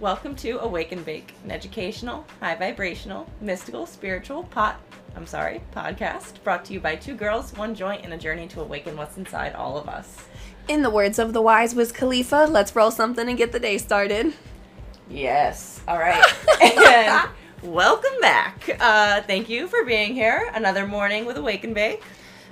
[0.00, 4.80] Welcome to Awake and Bake, an educational, high vibrational, mystical, spiritual pot.
[5.14, 8.62] I'm sorry, podcast brought to you by two girls, one joint, and a journey to
[8.62, 10.24] awaken what's inside all of us.
[10.68, 13.76] In the words of the wise Wiz Khalifa, let's roll something and get the day
[13.76, 14.32] started.
[15.10, 15.82] Yes.
[15.86, 16.24] All right.
[16.62, 17.28] and
[17.62, 18.78] welcome back.
[18.80, 20.50] Uh, thank you for being here.
[20.54, 22.02] Another morning with Awake and Bake.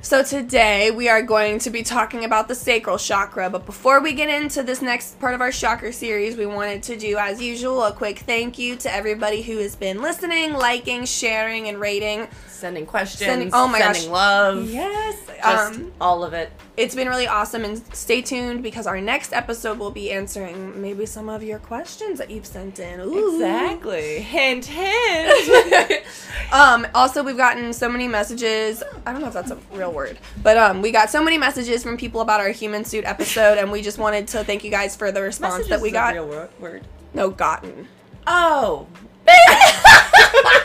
[0.01, 4.12] So today we are going to be talking about the sacral chakra, but before we
[4.15, 7.83] get into this next part of our chakra series, we wanted to do as usual
[7.83, 12.29] a quick thank you to everybody who has been listening, liking, sharing, and rating.
[12.47, 14.11] Sending questions, Sending- oh my sending gosh.
[14.11, 16.52] love, Yes, just um, all of it.
[16.78, 21.06] It's been really awesome, and stay tuned because our next episode will be answering maybe
[21.06, 23.01] some of your questions that you've sent in.
[23.01, 23.34] Ooh.
[23.34, 24.20] Exactly.
[24.20, 26.04] Hint, hint.
[26.52, 28.82] um, also, we've gotten so many messages.
[29.04, 31.82] I don't know if that's a real word, but um, we got so many messages
[31.82, 34.95] from people about our human suit episode, and we just wanted to thank you guys
[34.95, 36.15] for the response Messages that we got.
[36.15, 36.87] real wor- word.
[37.13, 37.88] No, gotten.
[38.26, 38.87] Oh.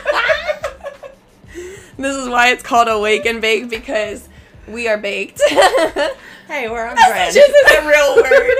[1.96, 4.28] This is why it's called Awake and Bake because
[4.68, 5.40] we are baked.
[5.48, 7.34] hey, we're on brand.
[7.34, 8.54] Messages is a real word.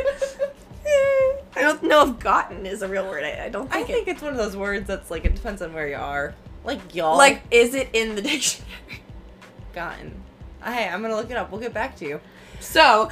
[1.56, 3.24] I don't know if gotten is a real word.
[3.24, 4.11] I, I don't think I think, think it.
[4.12, 6.34] it's one of those words that's like it depends on where you are.
[6.64, 7.16] Like y'all.
[7.16, 9.02] Like, is it in the dictionary?
[9.74, 10.22] gotten.
[10.62, 11.50] Hey, I'm gonna look it up.
[11.50, 12.20] We'll get back to you.
[12.61, 13.11] So,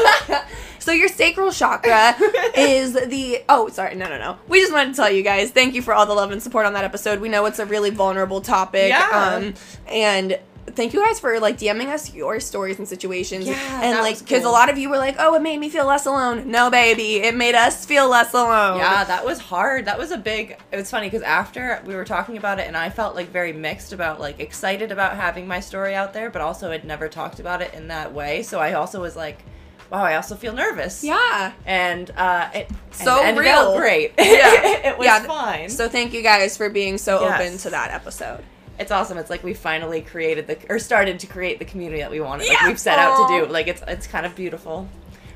[0.80, 2.16] so your sacral chakra
[2.56, 3.44] is the.
[3.48, 4.38] Oh, sorry, no, no, no.
[4.48, 6.66] We just wanted to tell you guys, thank you for all the love and support
[6.66, 7.20] on that episode.
[7.20, 8.88] We know it's a really vulnerable topic.
[8.88, 9.36] Yeah.
[9.36, 9.54] Um,
[9.86, 10.40] and
[10.74, 13.46] thank you guys for like DMing us your stories and situations.
[13.46, 14.50] Yeah, and like, because cool.
[14.50, 17.16] a lot of you were like, "Oh, it made me feel less alone." No, baby,
[17.16, 18.78] it made us feel less alone.
[18.78, 19.84] Yeah, that was hard.
[19.84, 20.56] That was a big.
[20.70, 23.52] It was funny because after we were talking about it, and I felt like very
[23.52, 27.40] mixed about like excited about having my story out there, but also had never talked
[27.40, 28.42] about it in that way.
[28.42, 29.42] So I also was like,
[29.90, 31.04] wow, I also feel nervous.
[31.04, 31.52] Yeah.
[31.66, 33.54] And uh, it So and ended real.
[33.54, 34.12] out great.
[34.18, 34.88] Yeah.
[34.90, 35.24] it was Yeah.
[35.24, 35.68] fine.
[35.70, 37.40] So thank you guys for being so Yes.
[37.40, 38.42] open to that episode.
[38.78, 39.18] It's awesome.
[39.18, 42.48] It's like we finally created the or started to create the community that we wanted.
[42.48, 42.68] Like Yeah.
[42.68, 43.52] we've set out to do.
[43.52, 44.88] Like it's it's kind of beautiful.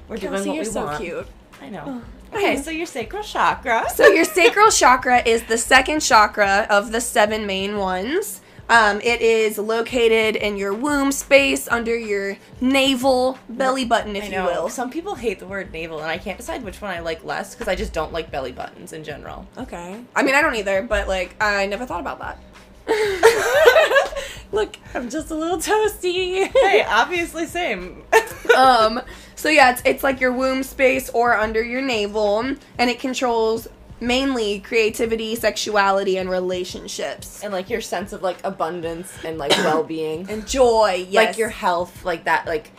[0.09, 1.01] We're doing Kelsey, what you're we so want.
[1.03, 1.27] cute.
[1.61, 2.03] I know.
[2.33, 2.63] I Okay, know.
[2.63, 3.89] so your sacral chakra.
[3.95, 8.41] So your sacral chakra is the second chakra of the seven main ones.
[8.69, 14.43] Um, it is located in your womb space under your navel belly button, if you
[14.43, 14.69] will.
[14.69, 17.55] Some people hate the word navel, and I can't decide which one I like less
[17.55, 19.47] because I just don't like belly buttons in general.
[19.57, 20.01] Okay.
[20.17, 22.39] I mean, I don't either, but like, I never thought about that.
[24.53, 26.49] Look, I'm just a little toasty.
[26.53, 28.05] hey, obviously same.
[28.57, 29.01] um,
[29.35, 33.69] so yeah, it's, it's like your womb space or under your navel, and it controls
[34.01, 37.43] mainly creativity, sexuality, and relationships.
[37.43, 41.27] and like your sense of like abundance and like well-being, And joy, yes.
[41.29, 42.71] like your health, like that, like.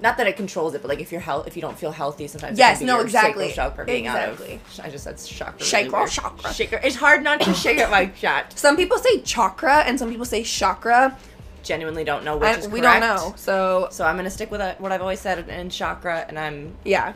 [0.00, 2.26] Not that it controls it, but like if you're health, if you don't feel healthy,
[2.26, 3.52] sometimes Yes, it can be no, exactly.
[3.52, 4.54] chakra being Exactly.
[4.54, 4.84] out of.
[4.86, 5.54] I just said chakra.
[5.54, 6.10] really Sacral weird.
[6.10, 6.52] chakra.
[6.52, 6.80] Chakra.
[6.84, 8.52] It's hard not to shake it like that.
[8.58, 11.16] Some people say chakra and some people say chakra.
[11.62, 13.00] Genuinely don't know which And is we correct.
[13.02, 13.34] don't know.
[13.36, 16.74] So So I'm gonna stick with uh, what I've always said in chakra, and I'm
[16.84, 17.14] yeah,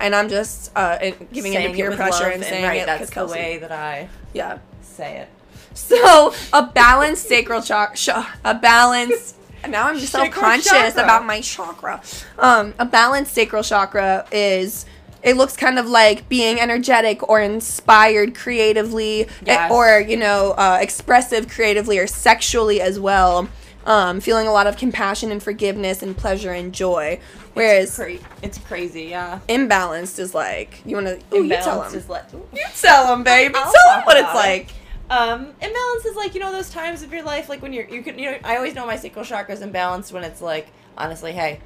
[0.00, 0.98] and I'm just uh,
[1.32, 2.82] giving into peer it pressure and saying right.
[2.82, 4.58] it That's the way that I Yeah.
[4.82, 5.28] say it.
[5.74, 9.35] So a balanced sacral chakra, a balanced.
[9.66, 11.02] Now I'm just self-conscious chakra.
[11.02, 12.00] about my chakra.
[12.38, 14.86] Um, a balanced sacral chakra is.
[15.22, 19.72] It looks kind of like being energetic or inspired creatively, eh, Yes.
[19.72, 23.48] or you know, uh, expressive creatively or sexually as well.
[23.86, 27.18] Um, feeling a lot of compassion and forgiveness and pleasure and joy.
[27.54, 29.38] Whereas it's, cra- it's crazy, yeah.
[29.48, 31.18] imbalanced is like you want to.
[31.36, 31.94] You tell them.
[31.94, 32.24] is like.
[32.32, 33.54] You tell them, baby.
[33.56, 34.34] I'll tell them what it's it.
[34.34, 34.70] like.
[35.08, 38.02] Um, imbalance is like you know those times of your life like when you're you
[38.02, 40.66] can you know I always know my sacral chakra is imbalanced when it's like
[40.98, 41.60] honestly hey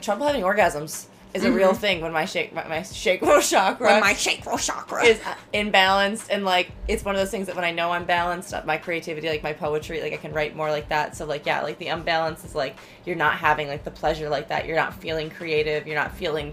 [0.00, 4.00] trouble having orgasms is a real thing when my shake my, my sacral chakra When
[4.00, 5.04] my sacral chakra.
[5.04, 8.04] is uh, imbalanced and like it's one of those things that when I know I'm
[8.04, 11.16] balanced uh, my creativity like my poetry like I can write more like that.
[11.16, 12.76] So like yeah like the imbalance is like
[13.06, 14.66] you're not having like the pleasure like that.
[14.66, 15.86] You're not feeling creative.
[15.86, 16.52] You're not feeling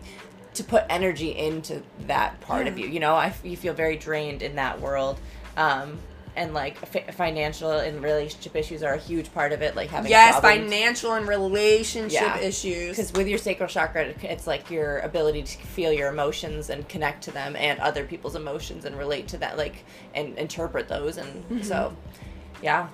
[0.53, 2.87] to put energy into that part of you.
[2.87, 5.19] You know I you feel very drained in that world.
[5.57, 5.97] Um
[6.39, 10.09] and like fi- financial and relationship issues are a huge part of it like having
[10.09, 12.39] Yes, financial and relationship Yeah.
[12.39, 12.95] issues.
[12.95, 17.25] Because with your sacral chakra, it's like your ability to feel your emotions and connect
[17.25, 19.83] to them and other people's emotions and relate to that, like,
[20.15, 21.17] and interpret those.
[21.17, 21.61] And Mm-hmm.
[21.63, 21.95] so,
[22.63, 22.87] yeah.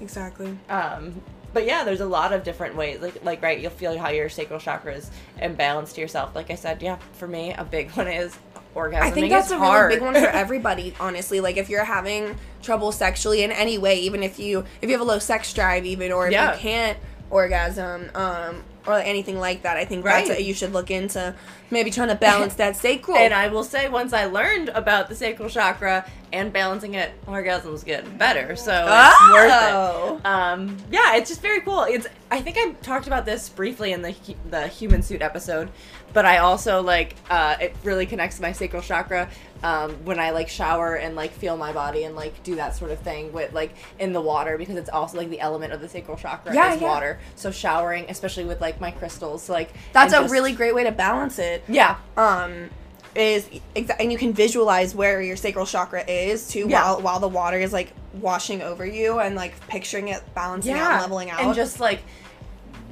[0.00, 0.58] Exactly.
[0.68, 1.22] Um,
[1.52, 3.00] but yeah, there's a lot of different ways.
[3.00, 5.10] Like, like right, you'll feel how your sacral chakra is
[5.40, 6.34] imbalanced to yourself.
[6.34, 8.36] Like I said, yeah, for me, a big one is
[8.74, 9.00] orgasming.
[9.00, 9.88] I think that's a hard.
[9.88, 11.40] really big one for everybody, honestly.
[11.40, 15.00] Like if you're having trouble sexually in any way, even if you if you have
[15.00, 16.52] a low sex drive even or if Yeah.
[16.54, 16.98] you can't
[17.30, 19.76] orgasm, um or anything like that.
[19.76, 20.38] I think that's Right.
[20.38, 21.34] what you should look into.
[21.70, 23.18] Maybe trying to balance that sacral.
[23.18, 27.84] And I will say, once I learned about the sacral chakra and balancing it, orgasms
[27.84, 28.56] get better.
[28.56, 30.16] So it's worth Oh.
[30.24, 30.26] it.
[30.26, 31.82] Um, yeah, it's just very cool.
[31.82, 34.14] It's I think I talked about this briefly in the
[34.48, 35.68] the human suit episode,
[36.12, 39.28] but I also like uh, it really connects to my sacral chakra
[39.62, 42.90] um, when I like shower and like feel my body and like do that sort
[42.90, 45.88] of thing with like in the water because it's also like the element of the
[45.88, 46.88] sacral chakra Yeah, is yeah.
[46.88, 47.18] water.
[47.36, 50.92] So showering, especially with like my crystals, like that's a just- really great way to
[50.92, 51.62] balance it.
[51.68, 52.70] yeah um
[53.14, 56.82] is and you can visualize where your sacral chakra is too Yeah.
[56.84, 60.92] while while the water is like washing over you and like picturing it balancing out
[60.92, 62.00] and leveling out and just like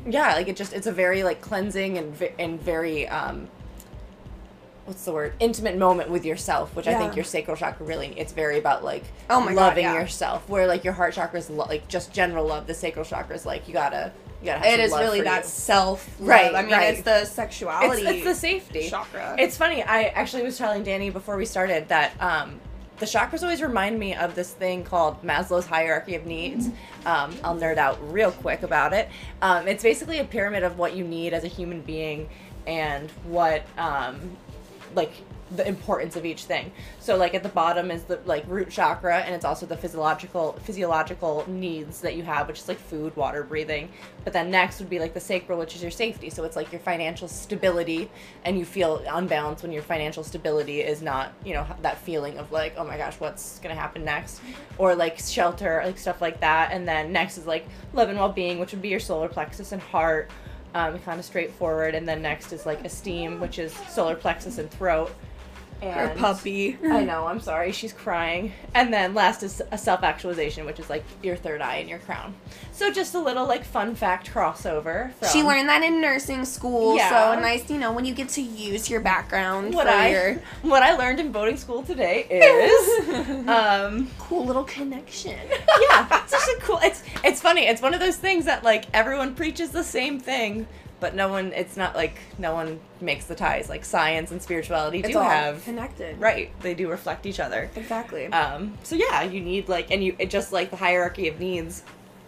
[0.07, 3.49] yeah like it just it's a very like cleansing and and very um
[4.85, 8.33] what's the word intimate moment with yourself which i think your sacral chakra really it's
[8.33, 9.95] very about like Oh my God, loving yeah.
[9.95, 13.35] yourself where like your heart chakra is lo- like just general love the sacral chakra
[13.35, 15.49] is like you gotta you gotta have it is really that you.
[15.49, 16.95] self Right, i mean right.
[16.95, 19.83] it's the sexuality it's, it's the safety chakra it's funny.
[19.83, 22.61] I actually was telling Danny before we started that um,
[22.99, 26.69] the chakras always remind me of this thing called Maslow's hierarchy of needs.
[27.05, 29.09] Um, I'll nerd out real quick about it.
[29.43, 32.29] Um, it's basically a pyramid of what you need as a human being
[32.67, 34.37] and what um,
[34.95, 35.13] like
[35.51, 36.73] the importance of each thing.
[36.99, 40.55] So like at the bottom is the like root chakra and it's also the physiological
[40.65, 43.91] physiological needs that you have, which is like food, water, breathing.
[44.25, 46.31] But then next would be like the sacral, which is your safety.
[46.31, 48.11] So it's like your financial stability
[48.45, 52.51] and you feel unbalanced when your financial stability is not, you know, that feeling of
[52.51, 54.41] like, oh my gosh, what's going to happen next?
[54.79, 56.73] Or like shelter, like stuff like that.
[56.73, 59.81] And then next is like love and well-being, which would be your solar plexus and
[59.81, 60.31] heart.
[60.75, 64.71] Um, kind of straightforward, and then next is like esteem, which is solar plexus and
[64.71, 65.11] throat.
[65.83, 68.53] Her puppy I know, I'm sorry, she's crying.
[68.75, 71.99] And then last is a self actualization, which is like your third eye and your
[72.01, 72.35] crown.
[72.73, 75.13] So just a little like fun fact crossover.
[75.15, 77.35] From she learned that in nursing school Yeah.
[77.35, 80.83] so nice you know when you get to use your background what I your what
[80.83, 83.09] I learned in boating school today is
[83.49, 85.39] um cool little connection
[85.81, 86.79] yeah, it's just a cool.
[86.83, 87.67] It's it's funny.
[87.67, 90.67] It's one of those things that like everyone preaches the same thing,
[91.01, 91.53] but no one.
[91.53, 93.69] It's not like no one makes the ties.
[93.69, 96.51] Like science and spirituality it's do all have connected right.
[96.61, 97.71] They do reflect each other.
[97.77, 101.39] exactly Um, so yeah, you need like, and you it just like the hierarchy of
[101.41, 101.83] needs.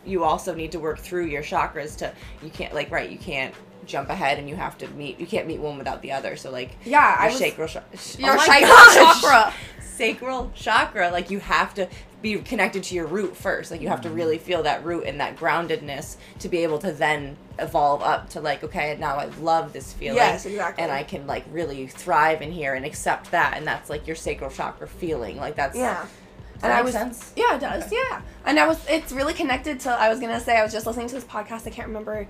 [0.05, 2.13] You also need to work through your chakras to.
[2.43, 3.11] You can't like right.
[3.11, 3.55] You can't
[3.85, 5.19] jump ahead, and you have to meet.
[5.19, 6.37] You can't meet one without the other.
[6.37, 7.99] So like yeah i your was sacral chakra.
[8.19, 9.55] your sacral chakra
[9.99, 11.89] Sacral chakra, like you have to
[12.23, 13.71] be connected to your root first.
[13.71, 14.17] Like you have to mm-hmm.
[14.17, 18.41] really feel that root and that groundedness to be able to then evolve up to
[18.41, 20.17] like, okay, now I love this feeling.
[20.17, 20.83] Yes, exactly.
[20.83, 23.57] And I can like really thrive in here and accept that.
[23.57, 25.37] And that's like your sacral chakra feeling.
[25.37, 26.07] Like that's Yeah.
[26.55, 27.33] Does and that I was sense?
[27.37, 27.93] yeah, it does.
[27.93, 29.91] Yeah, and I was it's really connected to.
[29.91, 31.69] I was gonna say I was just listening to this podcast.
[31.69, 32.27] I can't remember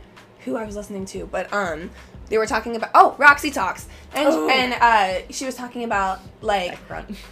[0.49, 1.91] who I was listening to, but um,
[2.29, 4.49] they were talking about oh Roxy talks, and Oh.
[4.49, 6.79] and uh, she was talking about like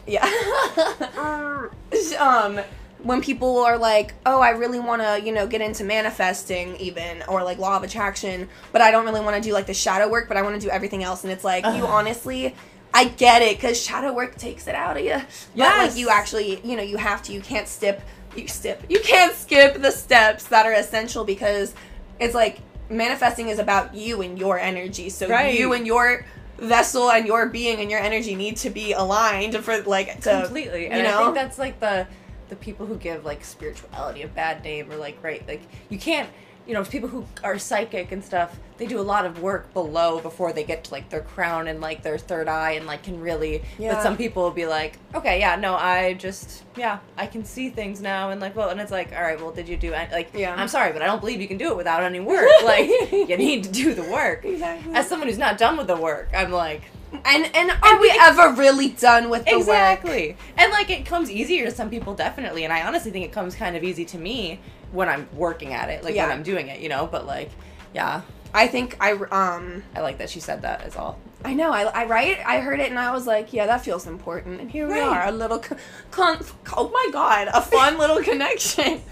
[0.06, 0.24] yeah,
[2.18, 2.60] um.
[3.02, 7.22] When people are like, "Oh, I really want to, you know, get into manifesting, even
[7.28, 10.08] or like law of attraction, but I don't really want to do like the shadow
[10.08, 12.56] work, but I want to do everything else." And it's like, you honestly,
[12.92, 15.20] I get it because shadow work takes it out of you.
[15.54, 17.32] But like you actually, you know, you have to.
[17.32, 18.00] You can't skip.
[18.34, 18.82] You skip.
[18.88, 21.74] You can't skip the steps that are essential because
[22.18, 25.08] it's like manifesting is about you and your energy.
[25.08, 25.58] So Right.
[25.58, 26.24] you and your
[26.58, 30.84] vessel and your being and your energy need to be aligned for like to completely
[30.84, 32.06] you and i think that's like the
[32.48, 36.30] the people who give like spirituality a bad name or like right like you can't
[36.66, 40.20] you know people who are psychic and stuff they do a lot of work below
[40.20, 43.20] before they get to like their crown and like their third eye and like can
[43.20, 43.94] really Yeah.
[43.94, 47.70] but some people will be like okay yeah no i just yeah i can see
[47.70, 50.10] things now and like well and it's like all right well did you do any,
[50.12, 50.54] like Yeah.
[50.56, 53.36] i'm sorry but i don't believe you can do it without any work like you
[53.36, 54.92] need to do the work Exactly.
[54.94, 56.82] as someone who's not done with the work i'm like
[57.26, 59.60] and and are we ever really done with the work?
[59.60, 60.36] exactly.
[60.56, 62.64] And like it comes easier to some people definitely.
[62.64, 64.60] And i honestly think it comes kind of easy to me
[64.92, 66.28] when i'm working at it like Yeah.
[66.28, 67.06] when i'm doing it you know?
[67.06, 67.50] But like
[67.94, 68.22] yeah.
[68.54, 71.18] I think I um i like that she said that as all.
[71.44, 71.70] I know.
[71.72, 72.38] I I right?
[72.46, 74.60] I heard it and I was like yeah that feels important.
[74.60, 75.78] And here we are a little con-,
[76.10, 76.44] con-
[76.76, 79.02] oh my god a fun little connection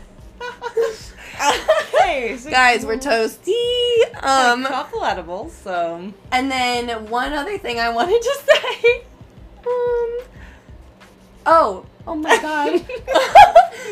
[1.98, 3.52] hey so guys we're toasty
[4.22, 9.04] um um couple edibles so and then one other thing I wanted to say
[9.66, 10.18] um
[11.46, 12.84] oh oh my god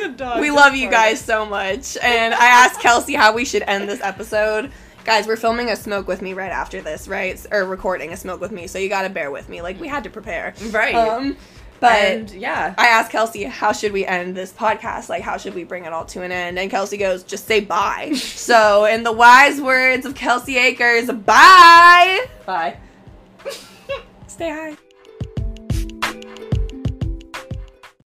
[0.41, 1.97] we love you guys so much.
[2.03, 4.71] And I asked Kelsey how we should end this episode.
[5.05, 7.45] Guys, we're filming a smoke with me right after this, right?
[7.51, 9.63] Or recording a smoke with me, so you gotta bear with me.
[9.63, 10.55] Like we had to prepare.
[10.71, 11.37] right Um
[11.83, 12.77] But and yeah.
[12.79, 15.09] I asked Kelsey, how should we end this podcast?
[15.09, 16.57] Like, how should we bring it all to an end?
[16.57, 18.13] And Kelsey goes, just say bye.
[18.15, 22.25] so, in the wise words of Kelsey Akers, bye.
[22.47, 22.77] Bye.
[24.29, 24.77] Stay high.